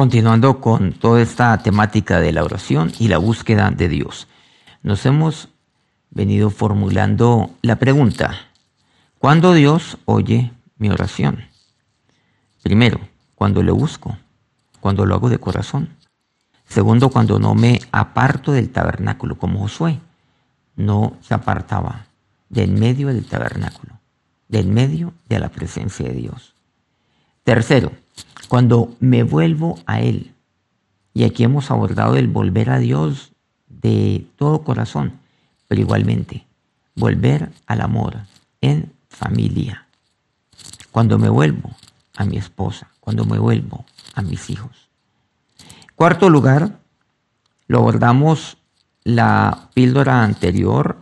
[0.00, 4.28] continuando con toda esta temática de la oración y la búsqueda de Dios.
[4.82, 5.50] Nos hemos
[6.08, 8.46] venido formulando la pregunta,
[9.18, 11.44] ¿cuándo Dios oye mi oración?
[12.62, 12.98] Primero,
[13.34, 14.16] cuando le busco,
[14.80, 15.90] cuando lo hago de corazón.
[16.66, 20.00] Segundo, cuando no me aparto del tabernáculo, como Josué
[20.76, 22.06] no se apartaba
[22.48, 24.00] del medio del tabernáculo,
[24.48, 26.54] del medio de la presencia de Dios.
[27.44, 27.92] Tercero,
[28.48, 30.34] cuando me vuelvo a Él,
[31.14, 33.32] y aquí hemos abordado el volver a Dios
[33.68, 35.20] de todo corazón,
[35.68, 36.46] pero igualmente,
[36.94, 38.18] volver al amor
[38.60, 39.86] en familia.
[40.90, 41.70] Cuando me vuelvo
[42.16, 44.88] a mi esposa, cuando me vuelvo a mis hijos.
[45.94, 46.78] Cuarto lugar,
[47.66, 48.56] lo abordamos
[49.04, 50.98] la píldora anterior,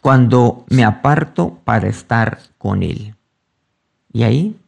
[0.00, 3.14] cuando me aparto para estar con Él.
[4.12, 4.59] Y ahí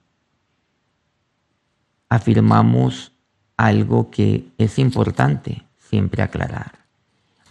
[2.12, 3.10] afirmamos
[3.56, 6.80] algo que es importante siempre aclarar.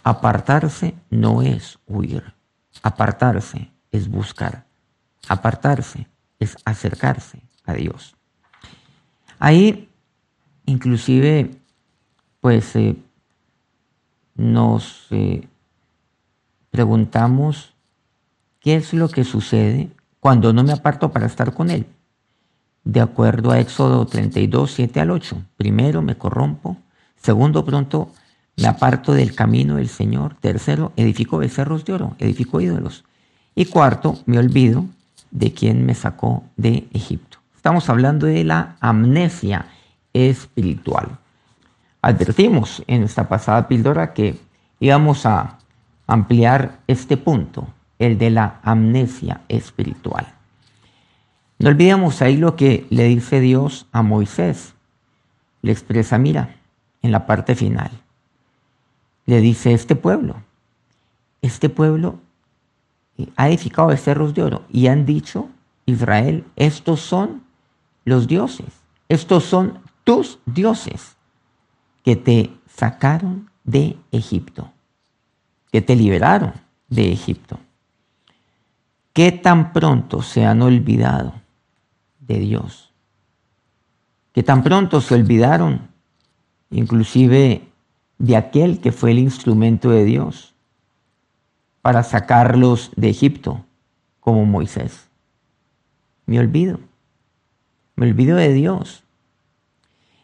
[0.04, 2.32] Apartarse no es huir.
[2.80, 4.64] Apartarse es buscar.
[5.26, 6.06] Apartarse
[6.38, 8.14] es acercarse a Dios.
[9.40, 9.88] Ahí,
[10.64, 11.50] inclusive,
[12.40, 12.94] pues eh,
[14.36, 15.48] nos eh,
[16.70, 17.74] preguntamos
[18.60, 21.84] qué es lo que sucede cuando no me aparto para estar con Él
[22.84, 25.36] de acuerdo a Éxodo 32, 7 al 8.
[25.56, 26.76] Primero, me corrompo.
[27.20, 28.10] Segundo, pronto
[28.56, 30.36] me aparto del camino del Señor.
[30.40, 33.04] Tercero, edifico becerros de oro, edifico ídolos.
[33.54, 34.84] Y cuarto, me olvido
[35.30, 37.38] de quien me sacó de Egipto.
[37.56, 39.66] Estamos hablando de la amnesia
[40.12, 41.18] espiritual.
[42.02, 44.38] Advertimos en esta pasada píldora que
[44.80, 45.58] íbamos a
[46.06, 50.26] ampliar este punto, el de la amnesia espiritual.
[51.62, 54.74] No olvidemos ahí lo que le dice Dios a Moisés.
[55.62, 56.56] Le expresa, mira,
[57.02, 57.92] en la parte final.
[59.26, 60.42] Le dice, este pueblo,
[61.40, 62.18] este pueblo
[63.36, 65.50] ha edificado becerros de oro y han dicho,
[65.86, 67.44] Israel, estos son
[68.04, 71.16] los dioses, estos son tus dioses
[72.02, 74.72] que te sacaron de Egipto,
[75.70, 76.54] que te liberaron
[76.88, 77.60] de Egipto.
[79.12, 81.41] ¿Qué tan pronto se han olvidado
[82.26, 82.92] de Dios,
[84.32, 85.92] que tan pronto se olvidaron
[86.70, 87.62] inclusive
[88.18, 90.54] de aquel que fue el instrumento de Dios
[91.82, 93.64] para sacarlos de Egipto,
[94.20, 95.08] como Moisés.
[96.26, 96.78] Me olvido,
[97.96, 99.02] me olvido de Dios.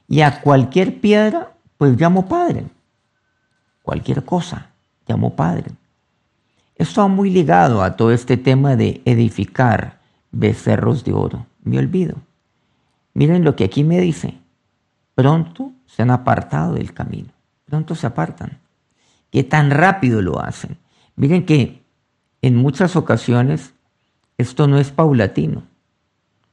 [0.06, 2.66] Y a cualquier piedra, pues llamo Padre.
[3.82, 4.70] Cualquier cosa,
[5.06, 5.72] llamo Padre.
[6.76, 9.98] Esto va muy ligado a todo este tema de edificar
[10.30, 12.16] becerros de oro me olvido.
[13.14, 14.38] Miren lo que aquí me dice.
[15.14, 17.30] Pronto se han apartado del camino.
[17.64, 18.58] Pronto se apartan.
[19.30, 20.78] ¿Qué tan rápido lo hacen?
[21.16, 21.82] Miren que
[22.42, 23.74] en muchas ocasiones
[24.38, 25.64] esto no es paulatino.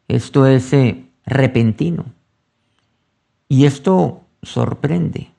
[0.08, 2.06] Esto es eh, repentino.
[3.48, 5.32] Y esto sorprende,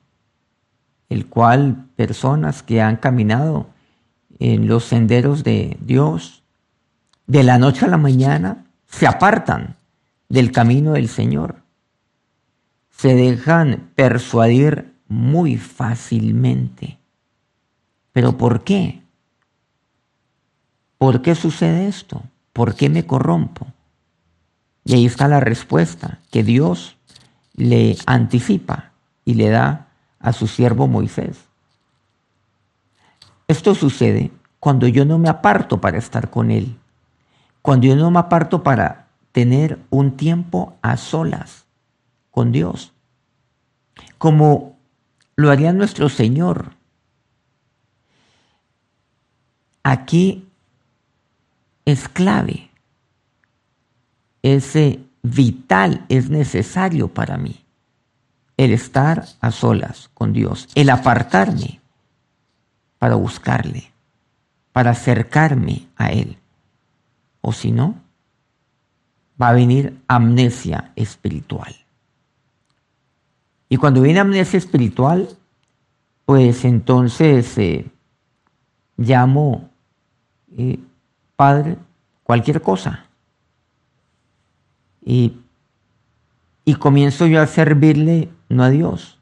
[1.09, 3.67] el cual personas que han caminado
[4.39, 6.43] en los senderos de Dios,
[7.25, 9.75] de la noche a la mañana, se apartan
[10.29, 11.61] del camino del Señor.
[12.89, 16.97] Se dejan persuadir muy fácilmente.
[18.11, 19.01] ¿Pero por qué?
[20.97, 22.23] ¿Por qué sucede esto?
[22.53, 23.67] ¿Por qué me corrompo?
[24.83, 26.97] Y ahí está la respuesta que Dios
[27.53, 28.91] le anticipa
[29.25, 29.87] y le da
[30.19, 31.37] a su siervo Moisés.
[33.47, 36.77] Esto sucede cuando yo no me aparto para estar con Él
[37.67, 41.65] cuando yo no me aparto para tener un tiempo a solas
[42.31, 42.93] con Dios,
[44.17, 44.79] como
[45.35, 46.75] lo haría nuestro Señor.
[49.83, 50.47] Aquí
[51.83, 52.69] es clave,
[54.43, 54.73] es
[55.21, 57.65] vital, es necesario para mí
[58.55, 61.81] el estar a solas con Dios, el apartarme
[62.97, 63.91] para buscarle,
[64.71, 66.37] para acercarme a Él
[67.47, 67.95] o si no,
[69.41, 71.73] va a venir amnesia espiritual.
[73.69, 75.29] Y cuando viene amnesia espiritual,
[76.25, 77.85] pues entonces eh,
[78.97, 79.69] llamo
[80.57, 80.77] eh,
[81.37, 81.77] Padre
[82.23, 83.05] cualquier cosa.
[85.05, 85.37] Y,
[86.65, 89.19] y comienzo yo a servirle no a Dios,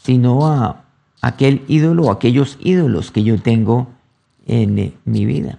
[0.00, 0.86] sino a
[1.20, 3.88] aquel ídolo o aquellos ídolos que yo tengo
[4.46, 5.58] en eh, mi vida.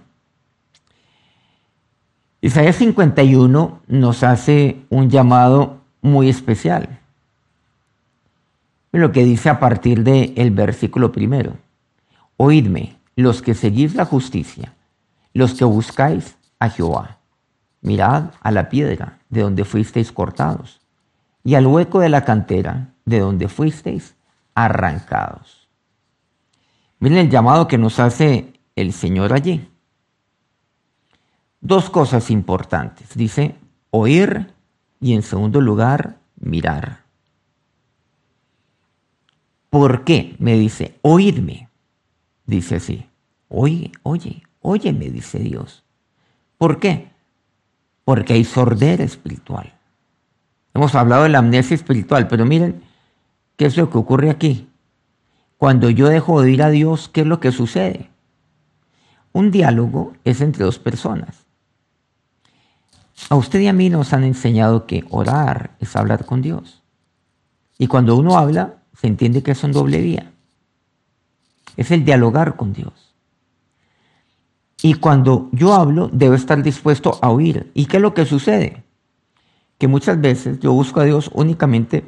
[2.40, 7.00] Isaías 51 nos hace un llamado muy especial.
[8.92, 11.56] Lo que dice a partir del versículo primero.
[12.36, 14.74] Oídme, los que seguís la justicia,
[15.34, 17.18] los que buscáis a Jehová.
[17.80, 20.80] Mirad a la piedra de donde fuisteis cortados
[21.42, 24.14] y al hueco de la cantera de donde fuisteis
[24.54, 25.68] arrancados.
[27.00, 29.68] Miren el llamado que nos hace el Señor allí.
[31.60, 33.14] Dos cosas importantes.
[33.14, 33.56] Dice
[33.90, 34.52] oír
[35.00, 37.04] y en segundo lugar mirar.
[39.70, 40.36] ¿Por qué?
[40.38, 41.68] Me dice, oídme.
[42.46, 43.06] Dice así,
[43.48, 45.84] oye, oye, óyeme, dice Dios.
[46.56, 47.10] ¿Por qué?
[48.04, 49.74] Porque hay sordera espiritual.
[50.72, 52.82] Hemos hablado de la amnesia espiritual, pero miren
[53.56, 54.70] qué es lo que ocurre aquí.
[55.58, 58.10] Cuando yo dejo de oír a Dios, ¿qué es lo que sucede?
[59.32, 61.47] Un diálogo es entre dos personas.
[63.30, 66.82] A usted y a mí nos han enseñado que orar es hablar con Dios.
[67.76, 70.32] Y cuando uno habla, se entiende que es un doble vía.
[71.76, 73.14] Es el dialogar con Dios.
[74.82, 77.70] Y cuando yo hablo, debo estar dispuesto a oír.
[77.74, 78.84] ¿Y qué es lo que sucede?
[79.76, 82.04] Que muchas veces yo busco a Dios únicamente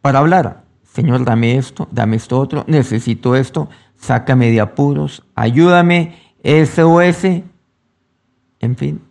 [0.00, 0.64] para hablar.
[0.84, 7.24] Señor, dame esto, dame esto otro, necesito esto, sácame de apuros, ayúdame, SOS,
[8.60, 9.07] en fin.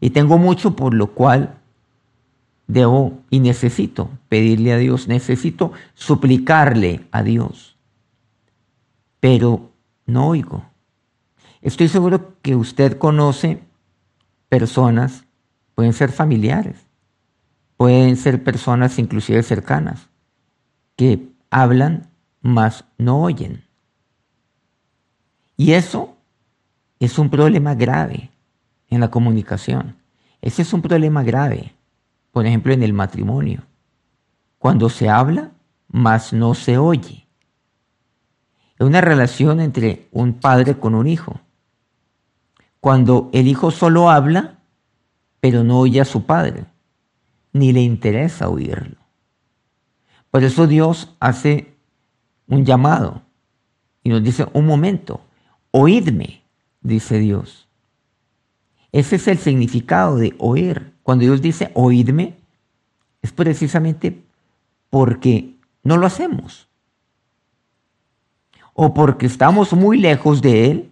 [0.00, 1.58] Y tengo mucho por lo cual
[2.66, 7.76] debo y necesito pedirle a Dios, necesito suplicarle a Dios.
[9.20, 9.70] Pero
[10.06, 10.64] no oigo.
[11.60, 13.62] Estoy seguro que usted conoce
[14.48, 15.24] personas,
[15.74, 16.86] pueden ser familiares,
[17.76, 20.08] pueden ser personas inclusive cercanas,
[20.96, 22.08] que hablan
[22.40, 23.64] mas no oyen.
[25.56, 26.16] Y eso
[26.98, 28.29] es un problema grave
[28.90, 29.96] en la comunicación.
[30.42, 31.74] Ese es un problema grave,
[32.32, 33.62] por ejemplo, en el matrimonio.
[34.58, 35.52] Cuando se habla,
[35.88, 37.26] mas no se oye.
[38.78, 41.40] Es una relación entre un padre con un hijo.
[42.80, 44.58] Cuando el hijo solo habla,
[45.40, 46.64] pero no oye a su padre,
[47.52, 48.96] ni le interesa oírlo.
[50.30, 51.74] Por eso Dios hace
[52.46, 53.22] un llamado
[54.02, 55.20] y nos dice, un momento,
[55.70, 56.42] oídme,
[56.80, 57.68] dice Dios.
[58.92, 60.92] Ese es el significado de oír.
[61.02, 62.36] Cuando Dios dice oídme,
[63.22, 64.22] es precisamente
[64.88, 66.68] porque no lo hacemos.
[68.74, 70.90] O porque estamos muy lejos de Él,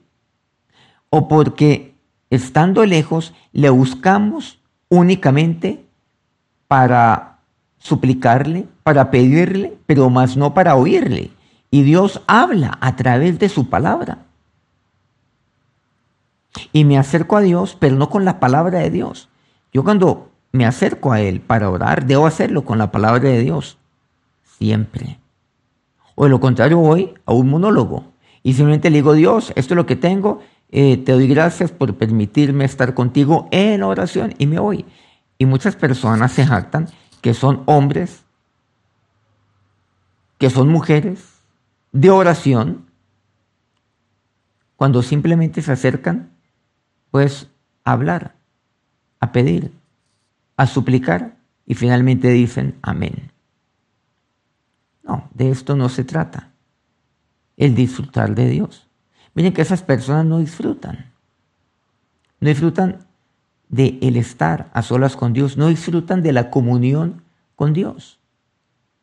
[1.11, 1.95] o porque
[2.31, 4.59] estando lejos le buscamos
[4.89, 5.85] únicamente
[6.67, 7.39] para
[7.79, 11.31] suplicarle, para pedirle, pero más no para oírle.
[11.71, 14.28] Y Dios habla a través de su palabra
[16.73, 19.29] y me acerco a Dios, pero no con la palabra de Dios.
[19.73, 23.79] Yo cuando me acerco a Él para orar, debo hacerlo con la palabra de Dios.
[24.59, 25.19] Siempre.
[26.15, 28.13] O de lo contrario, voy a un monólogo
[28.43, 30.41] y simplemente le digo, Dios, esto es lo que tengo,
[30.71, 34.85] eh, te doy gracias por permitirme estar contigo en oración y me voy.
[35.39, 36.89] Y muchas personas se jactan
[37.21, 38.25] que son hombres,
[40.39, 41.41] que son mujeres
[41.93, 42.87] de oración,
[44.77, 46.31] cuando simplemente se acercan
[47.11, 47.49] pues
[47.85, 48.35] hablar,
[49.21, 49.73] a pedir,
[50.57, 53.31] a suplicar y finalmente dicen amén.
[55.03, 56.51] No, de esto no se trata.
[57.57, 58.87] El disfrutar de Dios.
[59.35, 61.13] Miren que esas personas no disfrutan.
[62.41, 63.07] No disfrutan
[63.69, 67.23] de el estar a solas con Dios, no disfrutan de la comunión
[67.57, 68.19] con Dios.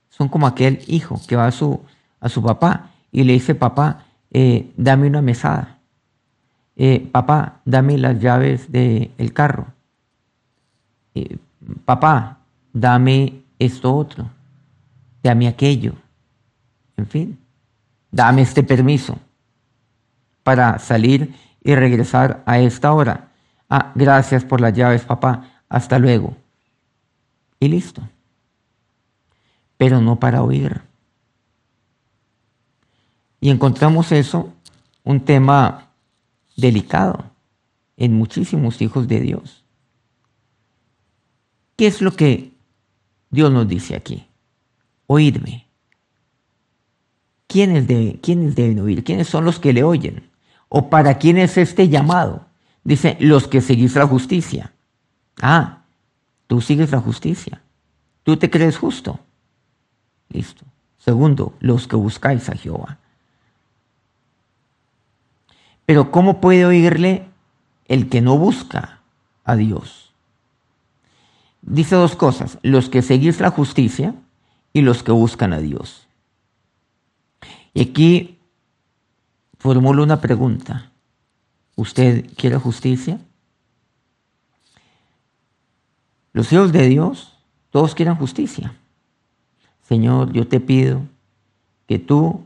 [0.10, 1.82] Son como aquel hijo que va a su,
[2.20, 5.75] a su papá y le dice, papá, eh, dame una mesada.
[6.75, 9.67] Eh, papá, dame las llaves del carro.
[11.13, 11.38] Eh,
[11.86, 12.39] papá,
[12.74, 14.29] dame esto otro.
[15.24, 15.94] Dame aquello.
[16.98, 17.39] En fin,
[18.12, 19.17] dame este permiso
[20.44, 23.29] para salir y regresar a esta hora.
[23.70, 25.50] Ah, gracias por las llaves, papá.
[25.67, 26.36] Hasta luego.
[27.60, 28.01] Y listo.
[29.77, 30.82] Pero no para oír.
[33.39, 34.53] Y encontramos eso,
[35.03, 35.85] un tema
[36.55, 37.31] delicado
[37.97, 39.63] en muchísimos hijos de Dios.
[41.75, 42.53] ¿Qué es lo que
[43.29, 44.25] Dios nos dice aquí?
[45.07, 45.67] Oídme.
[47.47, 49.03] ¿Quiénes deben, ¿Quiénes deben oír?
[49.03, 50.29] ¿Quiénes son los que le oyen?
[50.67, 52.45] ¿O para quién es este llamado?
[52.83, 54.74] Dice, los que seguís la justicia.
[55.41, 55.83] Ah,
[56.47, 57.62] tú sigues la justicia.
[58.24, 59.19] Tú te crees justo.
[60.29, 60.65] Listo.
[60.97, 63.00] Segundo, los que buscáis a Jehová.
[65.86, 67.27] Pero ¿cómo puede oírle
[67.88, 69.01] el que no busca
[69.44, 70.13] a Dios?
[71.62, 74.15] Dice dos cosas, los que seguís la justicia
[74.74, 76.08] y los que buscan a Dios.
[77.74, 78.39] Y aquí
[79.58, 80.92] formulo una pregunta.
[81.75, 83.20] ¿Usted quiere justicia?
[86.34, 87.38] Los hijos de Dios,
[87.70, 88.75] todos quieren justicia.
[89.82, 91.01] Señor, yo te pido
[91.88, 92.46] que tú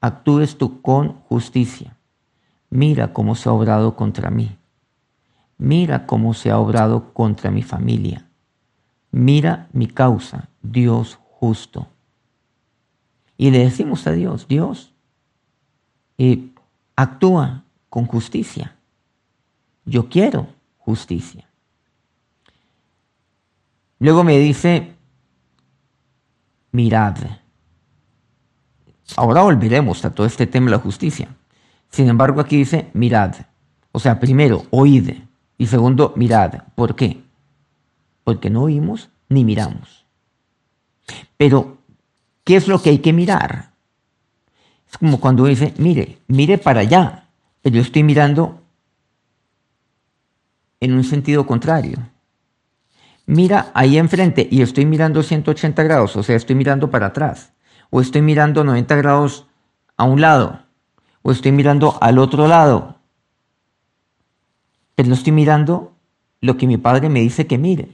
[0.00, 1.95] actúes tú con justicia.
[2.70, 4.56] Mira cómo se ha obrado contra mí.
[5.58, 8.26] Mira cómo se ha obrado contra mi familia.
[9.10, 11.88] Mira mi causa, Dios justo.
[13.38, 14.92] Y le decimos a Dios, Dios,
[16.18, 16.50] eh,
[16.94, 18.76] actúa con justicia.
[19.84, 21.48] Yo quiero justicia.
[23.98, 24.94] Luego me dice,
[26.72, 27.16] mirad.
[29.16, 31.28] Ahora volveremos a todo este tema de la justicia.
[31.96, 33.34] Sin embargo, aquí dice, mirad.
[33.90, 35.14] O sea, primero, oíd.
[35.56, 36.64] Y segundo, mirad.
[36.74, 37.22] ¿Por qué?
[38.22, 40.04] Porque no oímos ni miramos.
[41.38, 41.78] Pero,
[42.44, 43.70] ¿qué es lo que hay que mirar?
[44.90, 47.30] Es como cuando dice, mire, mire para allá.
[47.62, 48.60] Pero yo estoy mirando
[50.80, 51.96] en un sentido contrario.
[53.24, 57.54] Mira ahí enfrente y estoy mirando 180 grados, o sea, estoy mirando para atrás.
[57.88, 59.46] O estoy mirando 90 grados
[59.96, 60.65] a un lado.
[61.28, 63.00] O estoy mirando al otro lado.
[64.94, 65.92] Pero no estoy mirando
[66.40, 67.88] lo que mi padre me dice que mire.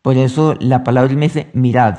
[0.00, 1.98] Por eso la palabra me dice, mirad.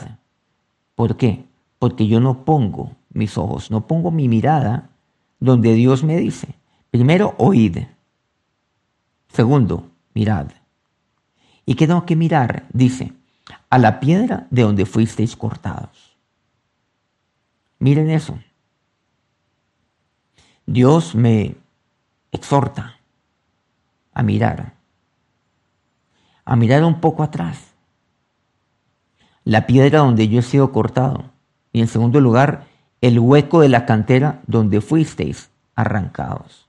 [0.95, 1.45] ¿Por qué?
[1.77, 4.89] Porque yo no pongo mis ojos, no pongo mi mirada
[5.39, 6.47] donde Dios me dice.
[6.89, 7.77] Primero, oíd.
[9.27, 10.47] Segundo, mirad.
[11.63, 12.65] ¿Y qué tengo que mirar?
[12.73, 13.13] Dice,
[13.69, 16.17] a la piedra de donde fuisteis cortados.
[17.77, 18.39] Miren eso.
[20.69, 21.55] Dios me
[22.33, 22.97] exhorta
[24.13, 24.73] a mirar,
[26.43, 27.73] a mirar un poco atrás.
[29.45, 31.31] La piedra donde yo he sido cortado.
[31.71, 32.65] Y en segundo lugar,
[32.99, 36.67] el hueco de la cantera donde fuisteis arrancados.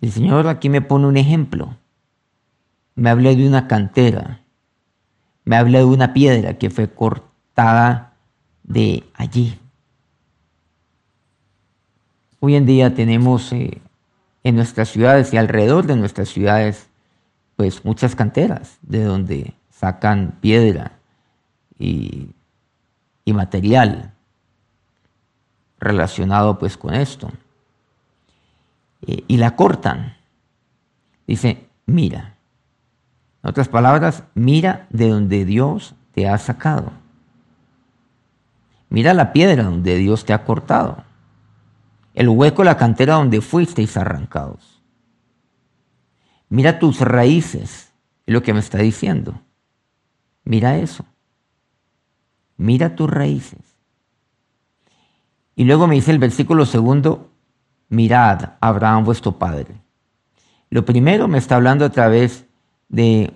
[0.00, 1.76] El Señor aquí me pone un ejemplo.
[2.94, 4.40] Me habla de una cantera.
[5.44, 8.14] Me habla de una piedra que fue cortada
[8.62, 9.58] de allí.
[12.40, 13.80] Hoy en día tenemos eh,
[14.44, 16.88] en nuestras ciudades y alrededor de nuestras ciudades,
[17.56, 20.92] pues muchas canteras de donde sacan piedra
[21.78, 22.34] y,
[23.26, 24.14] material
[25.78, 27.30] relacionado pues con esto.
[29.06, 30.16] Eh, y la cortan.
[31.26, 32.36] Dice, mira.
[33.42, 36.90] En otras palabras, mira de donde Dios te ha sacado.
[38.88, 41.04] Mira la piedra donde Dios te ha cortado.
[42.18, 44.82] El hueco, la cantera donde fuisteis arrancados.
[46.48, 47.92] Mira tus raíces,
[48.26, 49.40] es lo que me está diciendo.
[50.42, 51.04] Mira eso.
[52.56, 53.60] Mira tus raíces.
[55.54, 57.30] Y luego me dice el versículo segundo,
[57.88, 59.80] mirad Abraham vuestro padre.
[60.70, 62.46] Lo primero me está hablando a través
[62.88, 63.32] de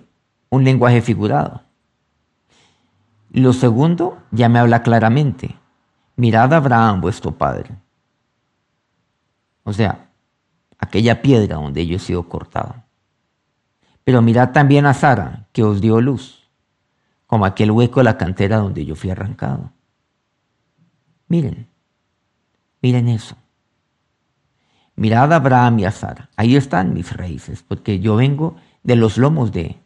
[0.50, 1.62] un lenguaje figurado.
[3.30, 5.54] Lo segundo ya me habla claramente.
[6.16, 7.76] Mirad Abraham vuestro padre.
[9.64, 10.10] O sea,
[10.78, 12.74] aquella piedra donde yo he sido cortado.
[14.04, 16.48] Pero mirad también a Sara, que os dio luz,
[17.26, 19.72] como aquel hueco de la cantera donde yo fui arrancado.
[21.28, 21.68] Miren,
[22.80, 23.36] miren eso.
[24.96, 26.28] Mirad a Abraham y a Sara.
[26.36, 29.78] Ahí están mis raíces, porque yo vengo de los lomos de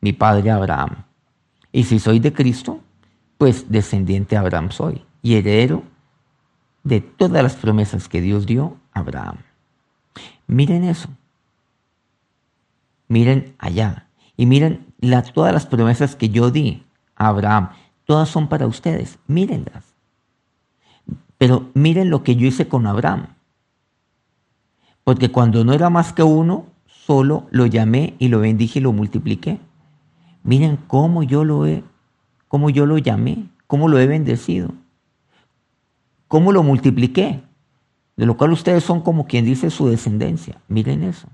[0.00, 1.04] mi padre Abraham.
[1.70, 2.80] Y si soy de Cristo,
[3.38, 5.84] pues descendiente de Abraham soy y heredero
[6.82, 9.38] de todas las promesas que Dios dio Abraham.
[10.46, 11.08] Miren eso.
[13.08, 14.08] Miren allá.
[14.36, 14.86] Y miren
[15.34, 16.82] todas las promesas que yo di
[17.16, 17.70] a Abraham.
[18.04, 19.18] Todas son para ustedes.
[19.26, 19.94] Mírenlas.
[21.38, 23.26] Pero miren lo que yo hice con Abraham.
[25.04, 28.92] Porque cuando no era más que uno, solo lo llamé y lo bendije y lo
[28.92, 29.58] multipliqué.
[30.44, 31.82] Miren cómo yo lo he,
[32.48, 34.70] cómo yo lo llamé, cómo lo he bendecido,
[36.28, 37.42] cómo lo multipliqué,
[38.16, 40.60] de lo cual ustedes son como quien dice su descendencia.
[40.68, 41.28] Miren eso.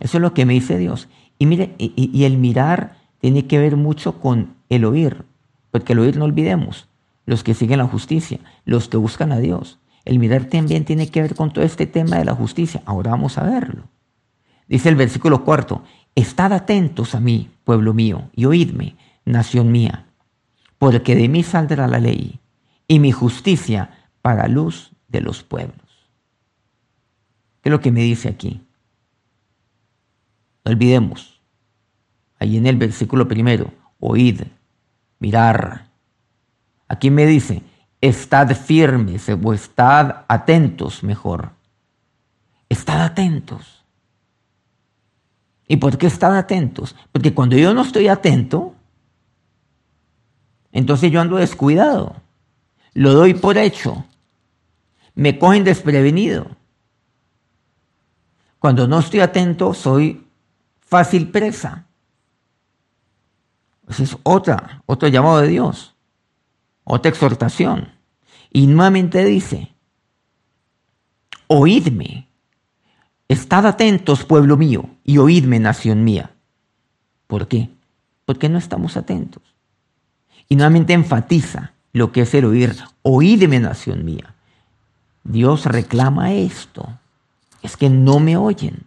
[0.00, 1.08] Eso es lo que me dice Dios.
[1.38, 5.24] Y miren, y, y el mirar tiene que ver mucho con el oír,
[5.70, 6.88] porque el oír no olvidemos,
[7.26, 9.78] los que siguen la justicia, los que buscan a Dios.
[10.04, 12.82] El mirar también tiene que ver con todo este tema de la justicia.
[12.84, 13.84] Ahora vamos a verlo.
[14.68, 15.82] Dice el versículo cuarto,
[16.14, 20.06] estad atentos a mí, pueblo mío, y oídme, nación mía,
[20.78, 22.40] porque de mí saldrá la ley
[22.88, 26.08] y mi justicia para luz de los pueblos.
[27.60, 28.66] ¿Qué es lo que me dice aquí?
[30.64, 31.42] No olvidemos,
[32.38, 34.40] ahí en el versículo primero, oíd,
[35.18, 35.90] mirar,
[36.88, 37.62] Aquí me dice,
[38.00, 41.50] estad firmes o estad atentos mejor.
[42.68, 43.84] Estad atentos.
[45.66, 46.94] ¿Y por qué estad atentos?
[47.10, 48.74] Porque cuando yo no estoy atento,
[50.72, 52.16] entonces yo ando descuidado.
[52.92, 54.04] Lo doy por hecho.
[55.14, 56.56] Me cogen desprevenido.
[58.58, 60.26] Cuando no estoy atento, soy
[60.80, 61.86] fácil presa.
[63.88, 65.94] Esa es otra, otro llamado de Dios,
[66.84, 67.92] otra exhortación.
[68.50, 69.74] Y nuevamente dice,
[71.46, 72.28] oídme,
[73.28, 76.30] estad atentos, pueblo mío, y oídme, nación mía.
[77.26, 77.70] ¿Por qué?
[78.24, 79.42] Porque no estamos atentos.
[80.48, 84.33] Y nuevamente enfatiza lo que es el oír, oídme, nación mía.
[85.24, 86.88] Dios reclama esto,
[87.62, 88.84] es que no me oyen.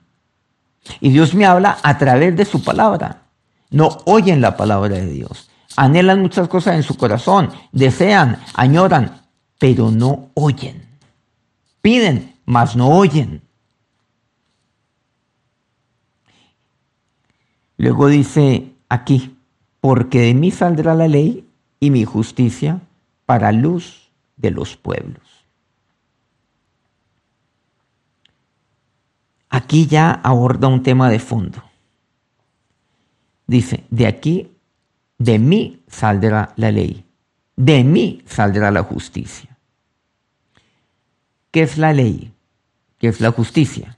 [1.01, 3.27] Y Dios me habla a través de su palabra
[3.69, 5.49] no oyen la palabra de Dios.
[5.75, 9.21] Anhelan muchas cosas en su corazón, desean, añoran,
[9.59, 10.87] pero no oyen.
[11.81, 13.41] Piden, mas no oyen.
[17.77, 19.37] Luego dice aquí,
[19.79, 21.47] porque de mí saldrá la ley
[21.79, 22.79] y mi justicia
[23.25, 25.26] para luz de los pueblos.
[29.57, 31.63] Aquí ya aborda un tema de fondo.
[33.47, 34.51] Dice, de aquí,
[35.17, 37.05] de mí saldrá la ley,
[37.55, 39.57] de mí saldrá la justicia.
[41.49, 42.35] ¿Qué es la ley?
[42.99, 43.97] ¿Qué es la justicia?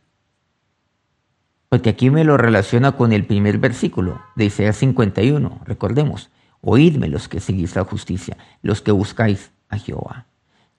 [1.67, 5.59] Porque aquí me lo relaciona con el primer versículo de Isaías 51.
[5.65, 6.29] Recordemos,
[6.61, 10.25] oídme los que seguís la justicia, los que buscáis a Jehová.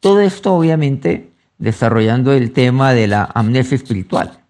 [0.01, 4.41] Todo esto obviamente desarrollando el tema de la amnesia espiritual,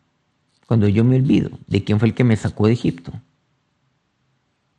[0.70, 3.12] cuando yo me olvido de quién fue el que me sacó de Egipto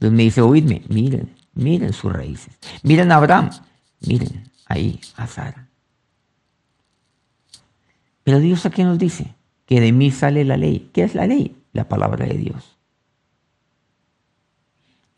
[0.02, 2.58] entonces me dice, oídme, miren, miren sus raíces.
[2.82, 3.52] Miren a Abraham,
[4.00, 5.68] miren ahí a Sara.
[8.24, 9.36] Pero Dios aquí nos dice
[9.68, 10.90] que de mí sale la ley.
[10.92, 11.56] ¿Qué es la ley?
[11.72, 12.78] La palabra de Dios.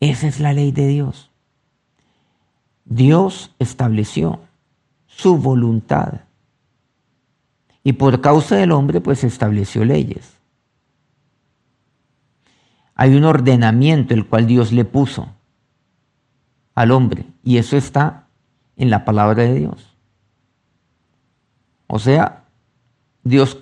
[0.00, 1.30] Esa es la ley de Dios.
[2.84, 4.40] Dios estableció
[5.06, 6.24] su voluntad.
[7.82, 10.34] Y por causa del hombre, pues estableció leyes
[12.94, 15.28] hay un ordenamiento el cual Dios le puso
[16.74, 18.26] al hombre y eso está
[18.76, 19.96] en la palabra de Dios.
[21.86, 22.44] O sea,
[23.22, 23.58] Dios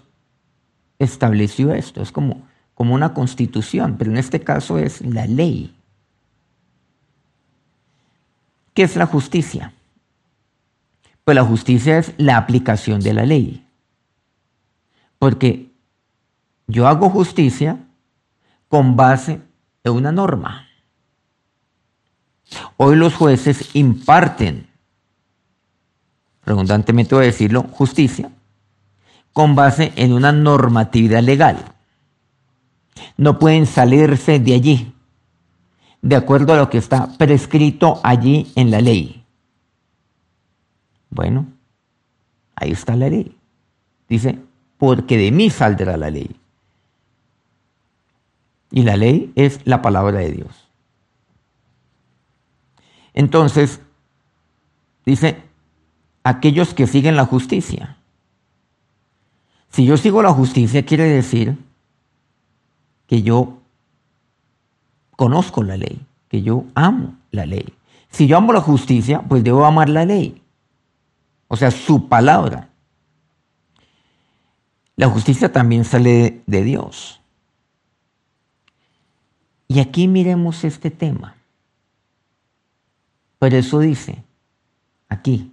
[0.99, 2.43] estableció esto, es como,
[2.75, 5.75] como una constitución, pero en este caso es la ley.
[8.75, 9.75] ¿Qué es la justicia?
[11.25, 13.67] Pues la justicia es la aplicación de la ley.
[15.19, 15.71] Porque
[16.67, 17.79] yo hago justicia
[18.73, 19.43] con base
[19.85, 20.67] en una norma.
[22.79, 24.67] Hoy los jueces imparten,
[26.47, 28.33] redundantemente voy a decirlo, justicia,
[29.35, 31.59] con base en una normatividad legal.
[33.19, 34.95] No pueden salirse de allí,
[36.01, 39.23] de acuerdo a lo que está prescrito allí en la ley.
[41.11, 41.47] Bueno,
[42.55, 43.37] ahí está la ley.
[44.09, 44.39] Dice,
[44.79, 46.42] porque de mí saldrá la ley.
[48.73, 50.69] Y la ley es la palabra de Dios.
[53.15, 53.81] Entonces,
[55.05, 55.43] dice,
[56.25, 57.99] aquellos que siguen la justicia.
[59.69, 61.57] Si yo sigo la justicia, quiere decir
[63.07, 63.59] que yo
[65.17, 67.73] conozco la ley, que yo amo la ley.
[68.11, 70.43] Si yo amo la justicia, pues debo amar la ley.
[71.49, 72.69] O sea, su palabra.
[74.97, 77.22] La justicia también sale de Dios.
[79.73, 81.35] Y aquí miremos este tema.
[83.39, 84.23] Por eso dice,
[85.09, 85.51] aquí,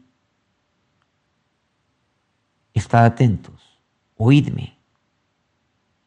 [2.74, 3.80] estad atentos,
[4.18, 4.76] oídme,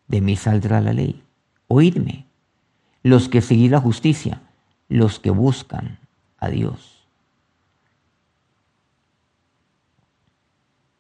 [0.09, 1.23] de mí saldrá la ley,
[1.69, 2.27] oídme,
[3.03, 4.43] los que seguís la justicia,
[4.91, 5.99] los que buscan
[6.37, 7.07] a Dios.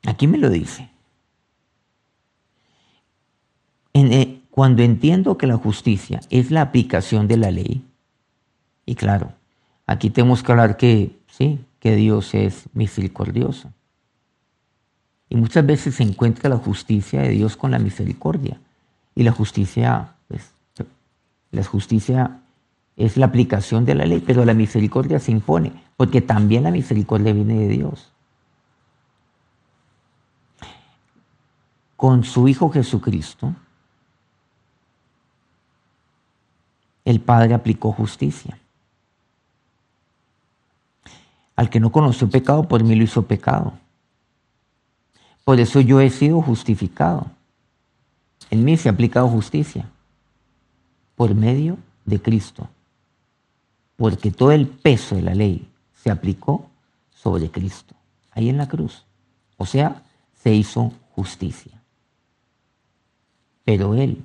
[0.06, 0.88] Aquí me lo dice.
[3.92, 7.86] En, eh, cuando entiendo que la justicia es la aplicación de la ley,
[8.84, 9.32] y claro,
[9.86, 13.72] aquí tenemos que hablar que sí, que Dios es misericordioso.
[15.30, 18.60] Y muchas veces se encuentra la justicia de Dios con la misericordia.
[19.14, 20.50] Y la justicia, pues,
[21.50, 22.42] la justicia
[22.98, 27.32] es la aplicación de la ley, pero la misericordia se impone, porque también la misericordia
[27.32, 28.12] viene de Dios.
[31.96, 33.54] Con su Hijo Jesucristo,
[37.04, 38.58] el Padre aplicó justicia.
[41.56, 43.74] Al que no conoció pecado, por mí lo hizo pecado.
[45.44, 47.26] Por eso yo he sido justificado.
[48.50, 49.88] En mí se ha aplicado justicia.
[51.16, 52.68] Por medio de Cristo.
[53.96, 55.68] Porque todo el peso de la ley
[56.02, 56.68] se aplicó
[57.10, 57.94] sobre Cristo.
[58.30, 59.04] Ahí en la cruz.
[59.56, 60.02] O sea,
[60.34, 61.72] se hizo justicia.
[63.64, 64.24] Pero Él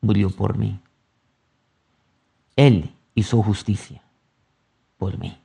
[0.00, 0.78] murió por mí.
[2.58, 4.02] Él hizo justicia
[4.96, 5.38] por mí.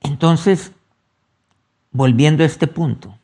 [0.00, 0.70] Entonces,
[1.90, 3.18] volviendo a este punto,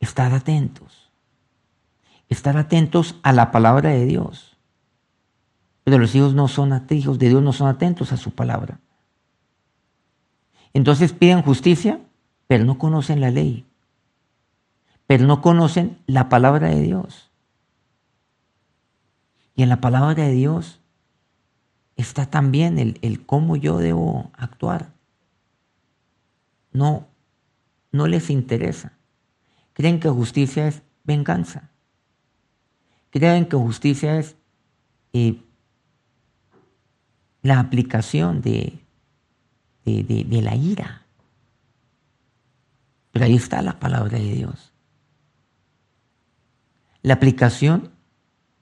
[0.00, 1.10] estar atentos,
[2.30, 4.56] estar atentos a la palabra de Dios.
[5.84, 8.80] Pero los hijos no son hijos de Dios no son atentos a su palabra.
[10.72, 12.00] Entonces piden justicia,
[12.46, 13.66] pero no conocen la ley,
[15.06, 17.33] pero no conocen la palabra de Dios.
[19.54, 20.80] Y en la palabra de Dios
[21.96, 24.92] está también el, cómo yo debo actuar.
[26.72, 27.06] No,
[27.92, 28.92] no les interesa.
[29.74, 31.70] Creen que justicia es venganza.
[33.10, 34.36] Creen que justicia es
[35.12, 35.40] eh,
[37.42, 38.80] la aplicación de,
[39.84, 41.02] de la ira.
[43.12, 44.72] Pero ahí está la palabra de Dios.
[47.02, 47.93] La aplicación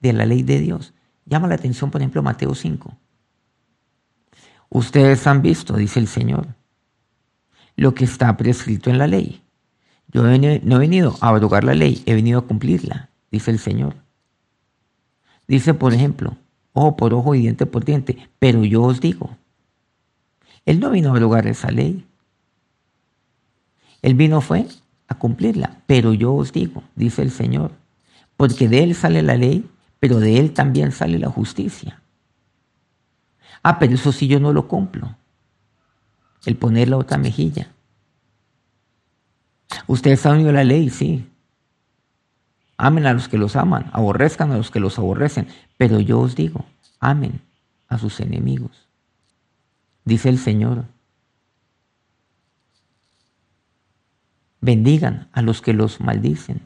[0.03, 0.93] de la ley de Dios.
[1.25, 2.95] Llama la atención, por ejemplo, Mateo 5.
[4.69, 6.47] Ustedes han visto, dice el Señor,
[7.75, 9.41] lo que está prescrito en la ley.
[10.09, 13.95] Yo no he venido a abrogar la ley, he venido a cumplirla, dice el Señor.
[15.47, 16.37] Dice, por ejemplo,
[16.73, 19.37] ojo por ojo y diente por diente, pero yo os digo,
[20.65, 22.05] Él no vino a abrogar esa ley.
[24.01, 24.67] Él vino fue
[25.07, 27.71] a cumplirla, pero yo os digo, dice el Señor,
[28.35, 29.69] porque de Él sale la ley,
[30.03, 32.01] pero de Él también sale la justicia.
[33.63, 35.15] Ah, pero eso sí yo no lo cumplo.
[36.45, 37.71] El poner la otra mejilla.
[39.87, 41.25] Ustedes han oído la ley, sí.
[42.75, 45.47] Amen a los que los aman, aborrezcan a los que los aborrecen.
[45.77, 46.65] Pero yo os digo,
[46.99, 47.39] amen
[47.87, 48.89] a sus enemigos.
[50.03, 50.83] Dice el Señor.
[54.59, 56.59] Bendigan a los que los maldicen.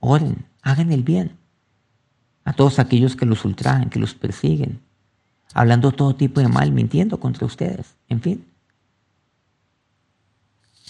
[0.00, 1.38] Oren, hagan el bien
[2.44, 4.80] a todos aquellos que los ultrajan, que los persiguen,
[5.54, 8.46] hablando todo tipo de mal, mintiendo contra ustedes, en fin.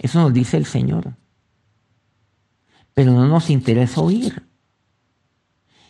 [0.01, 1.13] Eso nos dice el Señor.
[2.95, 4.43] Pero no nos interesa oír.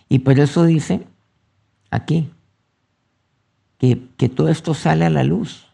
[0.09, 1.07] Y por eso dice
[1.91, 2.31] aquí
[3.79, 5.69] que, que todo esto sale a la luz.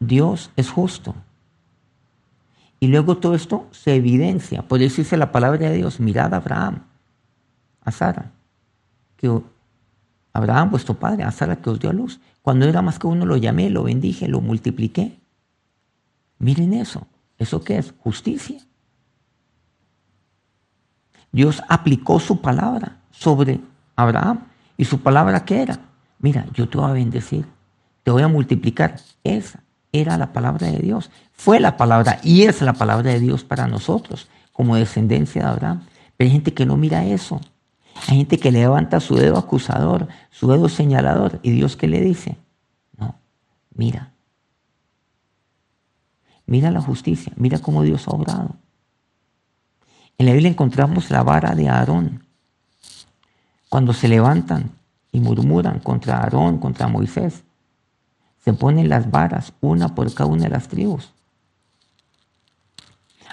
[0.00, 1.14] Dios es justo.
[2.80, 4.62] Y luego todo esto se evidencia.
[4.62, 6.82] Por eso dice la palabra de Dios, mirad a Abraham,
[7.84, 8.32] a Sara,
[9.16, 9.30] que
[10.32, 12.20] Abraham, vuestro padre, a Sara que os dio a luz.
[12.40, 15.20] Cuando era más que uno, lo llamé, lo bendije, lo multipliqué.
[16.38, 17.06] Miren eso.
[17.38, 17.94] ¿Eso qué es?
[17.98, 18.60] Justicia.
[21.32, 23.60] Dios aplicó su palabra sobre
[23.96, 24.46] Abraham.
[24.76, 25.78] ¿Y su palabra qué era?
[26.18, 27.44] Mira, yo te voy a bendecir,
[28.02, 28.96] te voy a multiplicar.
[29.24, 31.10] Esa era la palabra de Dios.
[31.32, 35.82] Fue la palabra y es la palabra de Dios para nosotros como descendencia de Abraham.
[36.16, 37.40] Pero hay gente que no mira eso.
[38.08, 41.40] Hay gente que levanta su dedo acusador, su dedo señalador.
[41.42, 42.36] ¿Y Dios qué le dice?
[42.96, 43.16] No,
[43.74, 44.12] mira,
[46.46, 48.56] Mira la justicia, mira cómo Dios ha obrado.
[50.18, 52.26] En la Biblia encontramos la vara de Aarón.
[53.68, 54.72] Cuando se levantan
[55.12, 57.44] y murmuran contra Aarón, contra Moisés,
[58.44, 61.12] se ponen las varas, una por cada una de las tribus.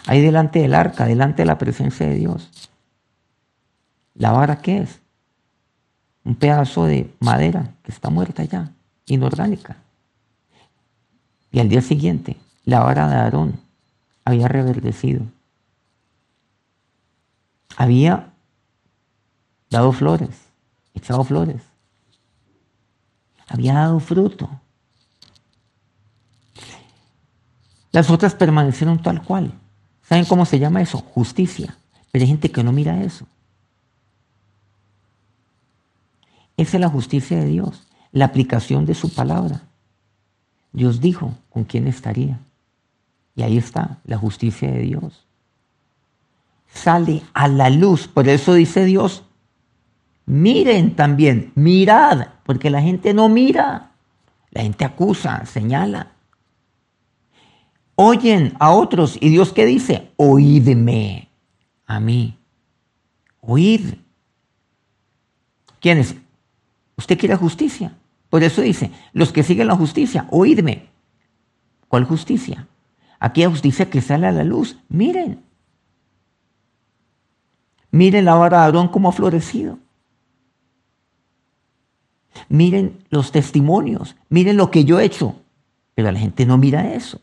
[0.06, 2.69] Ahí delante del arca, delante de la presencia de Dios.
[4.20, 5.00] ¿La vara qué es?
[6.26, 8.74] Un pedazo de madera que está muerta ya,
[9.06, 9.78] inorgánica.
[11.52, 13.62] Y al día siguiente la vara de Aarón
[14.26, 15.22] había reverdecido.
[17.78, 18.34] Había
[19.70, 20.36] dado flores,
[20.94, 21.62] echado flores.
[23.48, 24.50] Había dado fruto.
[27.94, 29.54] Las otras permanecieron tal cual.
[30.04, 30.98] ¿Saben cómo se llama eso?
[30.98, 31.78] Justicia.
[32.12, 33.26] Pero hay gente que no mira eso.
[36.60, 39.64] Esa es la justicia de Dios, la aplicación de su palabra.
[40.74, 42.38] Dios dijo con quién estaría.
[43.34, 45.26] Y ahí está la justicia de Dios.
[46.68, 48.10] Sale a la luz.
[48.10, 49.24] Por eso dice Dios,
[50.26, 53.92] miren también, mirad, porque la gente no mira.
[54.52, 56.12] La gente acusa, señala.
[57.96, 59.18] Oyen a otros.
[59.22, 60.12] ¿Y Dios qué dice?
[60.18, 61.30] Oídme
[61.86, 62.38] a mí.
[63.40, 63.94] Oíd.
[65.80, 66.18] ¿Quiénes?
[67.00, 67.94] Usted quiere justicia.
[68.30, 70.90] Por eso dice, los que siguen la justicia, oídme.
[71.88, 72.68] ¿Cuál justicia?
[73.22, 74.78] Aquella justicia que sale a la luz.
[74.90, 75.42] Miren.
[77.90, 79.80] Miren la vara de Aarón como ha florecido.
[82.50, 84.18] Miren los testimonios.
[84.28, 85.38] Miren lo que yo he hecho.
[85.96, 87.22] Pero la gente no mira eso.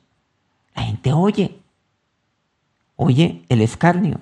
[0.74, 1.60] La gente oye.
[2.96, 4.20] Oye el escarnio.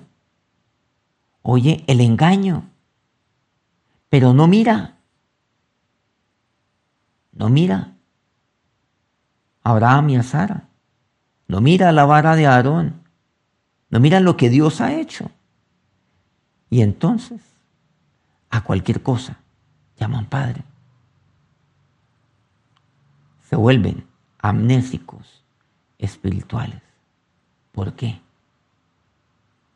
[1.43, 2.69] Oye el engaño.
[4.09, 4.94] Pero no mira.
[7.35, 7.93] No mira
[9.61, 10.69] a Abraham y a Sara.
[11.47, 13.03] No mira la vara de Aarón.
[13.89, 15.29] No mira lo que Dios ha hecho.
[16.69, 17.41] Y entonces,
[18.49, 19.37] a cualquier cosa,
[19.97, 20.63] llaman Padre.
[23.49, 24.07] Se vuelven
[24.39, 25.43] amnésicos
[25.97, 26.81] espirituales.
[27.71, 28.21] ¿Por qué?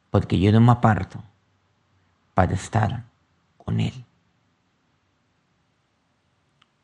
[0.09, 1.21] Porque yo no me aparto
[2.33, 3.03] para estar
[3.57, 4.05] con Él.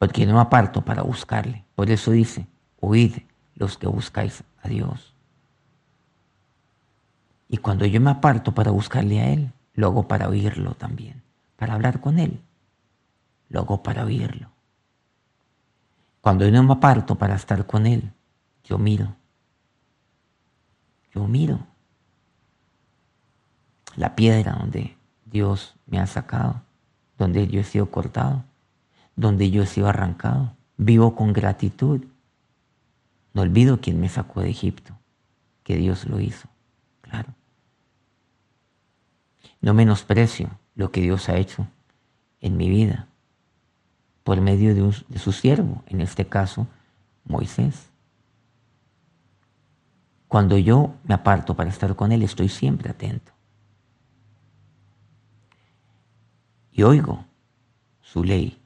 [0.05, 1.65] Porque no aparto para buscarle.
[1.73, 2.45] Por eso dice,
[2.79, 3.23] oíd
[3.55, 5.15] los que buscáis a Dios.
[7.49, 11.23] Y cuando yo me aparto para buscarle a Él, lo hago para oírlo también,
[11.55, 12.39] para hablar con Él.
[13.49, 14.51] Lo hago para oírlo.
[16.21, 18.11] Cuando yo no me aparto para estar con Él,
[18.63, 19.15] yo miro.
[21.15, 21.65] Yo miro
[23.95, 26.61] la piedra donde Dios me ha sacado,
[27.17, 28.43] donde yo he sido cortado,
[29.15, 30.55] donde yo he sido arrancado.
[30.77, 32.05] Vivo con gratitud.
[33.33, 34.97] No olvido quién me sacó de Egipto,
[35.63, 36.47] que Dios lo hizo,
[37.01, 37.33] claro.
[39.59, 41.67] No menosprecio lo que Dios ha hecho
[42.39, 43.07] en mi vida
[44.23, 46.67] por medio de, de su siervo, en este caso
[47.25, 47.89] Moisés.
[50.27, 53.31] Cuando yo me aparto para estar con Él, estoy siempre atento.
[56.71, 57.25] Y oigo
[58.01, 58.64] su ley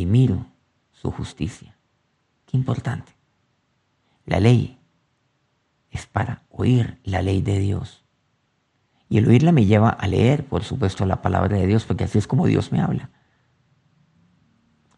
[0.00, 0.46] y miro
[0.92, 1.76] su justicia.
[2.46, 3.12] Qué importante.
[4.24, 4.78] La ley
[5.90, 8.04] es para oír la ley de Dios.
[9.08, 12.18] Y el oírla me lleva a leer, por supuesto, la palabra de Dios, porque así
[12.18, 13.10] es como Dios me habla.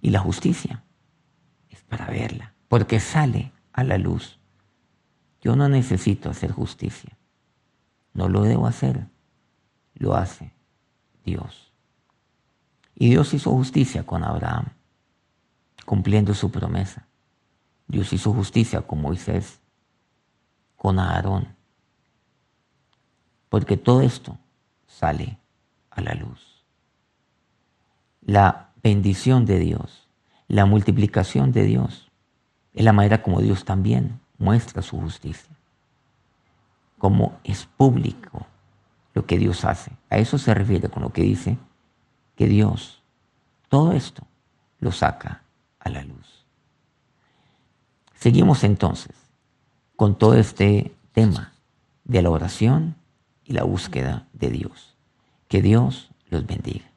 [0.00, 0.84] Y la justicia
[1.70, 4.38] es para verla, porque sale a la luz.
[5.40, 7.16] Yo no necesito hacer justicia.
[8.12, 9.08] No lo debo hacer.
[9.94, 10.52] Lo hace
[11.24, 11.72] Dios.
[12.94, 14.66] Y Dios hizo justicia con Abraham,
[15.85, 17.07] cumpliendo su promesa.
[17.87, 19.61] Dios hizo justicia con Moisés,
[20.77, 21.55] con Aarón,
[23.49, 24.38] porque todo esto
[24.87, 25.38] sale
[25.90, 26.64] a la luz.
[28.23, 30.09] La bendición de Dios,
[30.49, 32.11] la multiplicación de Dios,
[32.73, 35.55] es la manera como Dios también muestra su justicia,
[36.99, 38.47] como es público
[39.12, 39.92] lo que Dios hace.
[40.09, 41.59] A eso se refiere con lo que dice
[42.37, 43.03] que Dios
[43.73, 44.23] todo esto
[44.81, 45.40] lo saca
[45.85, 46.47] a la luz.
[48.14, 49.14] Seguimos entonces
[49.97, 51.53] con todo este tema
[52.05, 52.97] de la oración
[53.45, 54.97] y la búsqueda de Dios.
[55.49, 56.90] Que Dios los bendiga.